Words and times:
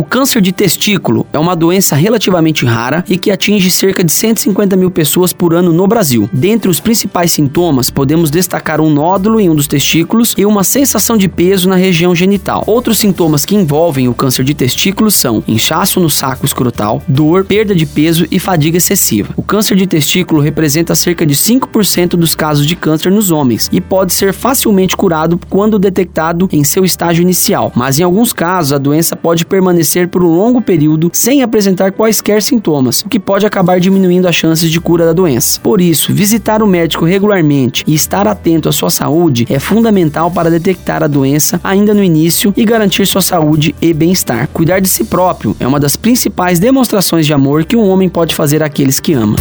O 0.00 0.02
câncer 0.02 0.40
de 0.40 0.50
testículo 0.50 1.26
é 1.30 1.38
uma 1.38 1.54
doença 1.54 1.94
relativamente 1.94 2.64
rara 2.64 3.04
e 3.06 3.18
que 3.18 3.30
atinge 3.30 3.70
cerca 3.70 4.02
de 4.02 4.10
150 4.10 4.74
mil 4.74 4.90
pessoas 4.90 5.30
por 5.30 5.52
ano 5.52 5.74
no 5.74 5.86
Brasil. 5.86 6.26
Dentre 6.32 6.70
os 6.70 6.80
principais 6.80 7.32
sintomas, 7.32 7.90
podemos 7.90 8.30
destacar 8.30 8.80
um 8.80 8.88
nódulo 8.88 9.38
em 9.38 9.50
um 9.50 9.54
dos 9.54 9.66
testículos 9.66 10.34
e 10.38 10.46
uma 10.46 10.64
sensação 10.64 11.18
de 11.18 11.28
peso 11.28 11.68
na 11.68 11.76
região 11.76 12.14
genital. 12.14 12.64
Outros 12.66 12.96
sintomas 12.96 13.44
que 13.44 13.54
envolvem 13.54 14.08
o 14.08 14.14
câncer 14.14 14.42
de 14.42 14.54
testículo 14.54 15.10
são 15.10 15.44
inchaço 15.46 16.00
no 16.00 16.08
saco 16.08 16.46
escrotal, 16.46 17.02
dor, 17.06 17.44
perda 17.44 17.74
de 17.74 17.84
peso 17.84 18.26
e 18.30 18.38
fadiga 18.38 18.78
excessiva. 18.78 19.34
O 19.36 19.42
câncer 19.42 19.76
de 19.76 19.86
testículo 19.86 20.40
representa 20.40 20.94
cerca 20.94 21.26
de 21.26 21.34
5% 21.34 22.12
dos 22.12 22.34
casos 22.34 22.64
de 22.64 22.74
câncer 22.74 23.12
nos 23.12 23.30
homens 23.30 23.68
e 23.70 23.82
pode 23.82 24.14
ser 24.14 24.32
facilmente 24.32 24.96
curado 24.96 25.38
quando 25.50 25.78
detectado 25.78 26.48
em 26.50 26.64
seu 26.64 26.86
estágio 26.86 27.20
inicial, 27.20 27.70
mas 27.76 27.98
em 27.98 28.02
alguns 28.02 28.32
casos 28.32 28.72
a 28.72 28.78
doença 28.78 29.14
pode 29.14 29.44
permanecer 29.44 29.89
permanecer 29.90 30.08
por 30.08 30.22
um 30.22 30.36
longo 30.36 30.62
período 30.62 31.10
sem 31.12 31.42
apresentar 31.42 31.92
quaisquer 31.92 32.42
sintomas, 32.42 33.02
o 33.02 33.08
que 33.08 33.18
pode 33.18 33.44
acabar 33.44 33.80
diminuindo 33.80 34.28
as 34.28 34.36
chances 34.36 34.70
de 34.70 34.80
cura 34.80 35.04
da 35.04 35.12
doença. 35.12 35.60
Por 35.60 35.80
isso, 35.80 36.12
visitar 36.12 36.62
o 36.62 36.66
médico 36.66 37.04
regularmente 37.04 37.84
e 37.86 37.94
estar 37.94 38.28
atento 38.28 38.68
à 38.68 38.72
sua 38.72 38.90
saúde 38.90 39.46
é 39.50 39.58
fundamental 39.58 40.30
para 40.30 40.50
detectar 40.50 41.02
a 41.02 41.06
doença 41.06 41.60
ainda 41.64 41.92
no 41.92 42.04
início 42.04 42.52
e 42.56 42.64
garantir 42.64 43.06
sua 43.06 43.22
saúde 43.22 43.74
e 43.80 43.92
bem-estar. 43.92 44.48
Cuidar 44.52 44.80
de 44.80 44.88
si 44.88 45.04
próprio 45.04 45.56
é 45.58 45.66
uma 45.66 45.80
das 45.80 45.96
principais 45.96 46.58
demonstrações 46.58 47.26
de 47.26 47.32
amor 47.32 47.64
que 47.64 47.76
um 47.76 47.88
homem 47.88 48.08
pode 48.08 48.34
fazer 48.34 48.62
àqueles 48.62 49.00
que 49.00 49.12
ama. 49.12 49.36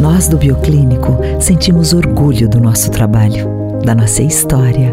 Nós 0.00 0.28
do 0.28 0.36
Bioclínico 0.36 1.16
sentimos 1.40 1.92
orgulho 1.92 2.48
do 2.48 2.60
nosso 2.60 2.90
trabalho, 2.90 3.48
da 3.84 3.94
nossa 3.94 4.22
história 4.22 4.92